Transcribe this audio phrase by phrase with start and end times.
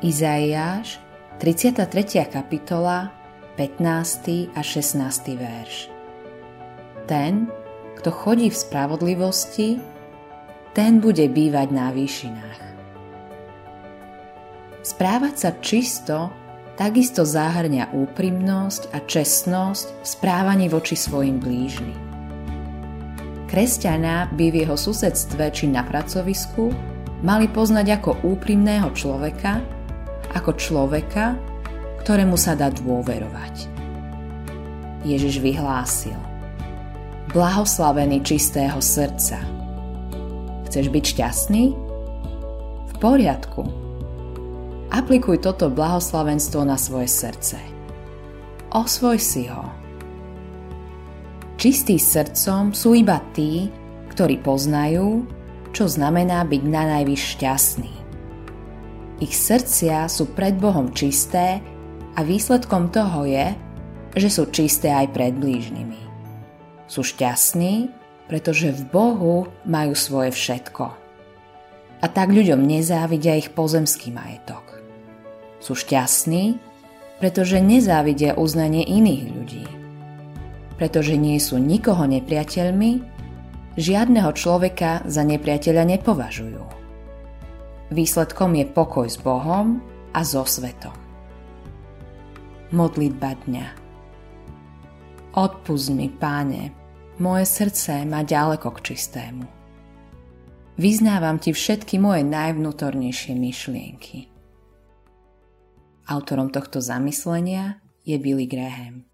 [0.00, 0.96] Izaiáš,
[1.44, 2.24] 33.
[2.32, 3.12] kapitola,
[3.60, 4.48] 15.
[4.56, 4.96] a 16.
[5.36, 5.92] verš.
[7.04, 7.52] Ten,
[8.00, 9.76] kto chodí v spravodlivosti,
[10.72, 12.60] ten bude bývať na výšinách.
[14.80, 16.32] Správať sa čisto
[16.80, 22.00] takisto zahrňa úprimnosť a čestnosť v správaní voči svojim blížnym.
[23.52, 26.72] Kresťana by v jeho susedstve či na pracovisku
[27.20, 29.79] mali poznať ako úprimného človeka,
[30.34, 31.38] ako človeka,
[32.04, 33.68] ktorému sa dá dôverovať.
[35.04, 36.16] Ježiš vyhlásil
[37.30, 39.38] Blahoslavený čistého srdca.
[40.66, 41.64] Chceš byť šťastný?
[42.90, 43.70] V poriadku.
[44.90, 47.54] Aplikuj toto blahoslavenstvo na svoje srdce.
[48.74, 49.62] Osvoj si ho.
[51.54, 53.70] Čistý srdcom sú iba tí,
[54.10, 55.22] ktorí poznajú,
[55.70, 57.99] čo znamená byť na najvyš šťastný.
[59.20, 61.60] Ich srdcia sú pred Bohom čisté
[62.16, 63.52] a výsledkom toho je,
[64.16, 66.00] že sú čisté aj pred blížnymi.
[66.88, 67.92] Sú šťastní,
[68.32, 69.36] pretože v Bohu
[69.68, 70.84] majú svoje všetko.
[72.00, 74.80] A tak ľuďom nezávidia ich pozemský majetok.
[75.60, 76.56] Sú šťastní,
[77.20, 79.66] pretože nezávidia uznanie iných ľudí.
[80.80, 83.04] Pretože nie sú nikoho nepriateľmi,
[83.76, 86.79] žiadneho človeka za nepriateľa nepovažujú.
[87.90, 89.82] Výsledkom je pokoj s Bohom
[90.14, 90.94] a so svetom.
[92.70, 93.66] Modlitba dňa
[95.34, 96.70] Odpust mi, páne,
[97.18, 99.42] moje srdce má ďaleko k čistému.
[100.78, 104.30] Vyznávam ti všetky moje najvnútornejšie myšlienky.
[106.06, 109.09] Autorom tohto zamyslenia je Billy Graham.